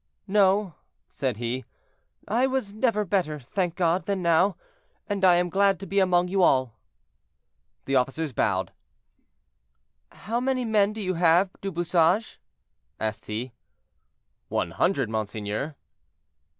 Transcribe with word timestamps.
"No," 0.25 0.73
said 1.09 1.37
he, 1.37 1.63
"I 2.27 2.47
was 2.47 2.73
never 2.73 3.05
better, 3.05 3.39
thank 3.39 3.75
God, 3.75 4.07
than 4.07 4.23
now, 4.23 4.55
and 5.07 5.23
I 5.23 5.35
am 5.35 5.47
glad 5.47 5.79
to 5.79 5.85
be 5.85 5.99
among 5.99 6.27
you 6.27 6.41
all." 6.41 6.73
The 7.85 7.95
officers 7.97 8.33
bowed. 8.33 8.73
"How 10.11 10.39
many 10.39 10.65
men 10.65 10.95
have 10.95 11.51
you, 11.53 11.59
Du 11.61 11.71
Bouchage?" 11.71 12.39
asked 12.99 13.27
he. 13.27 13.53
"One 14.47 14.71
hundred, 14.71 15.07
monseigneur." 15.07 15.75